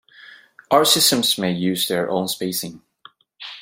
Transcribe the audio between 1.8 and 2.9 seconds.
their own spacing.